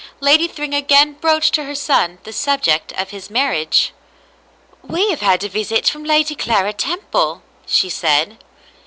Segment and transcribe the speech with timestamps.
[0.19, 3.93] Lady Thryng again broached to her son the subject of his marriage.
[4.81, 8.39] *'We have had a visit from Lady Clara Temple," she said.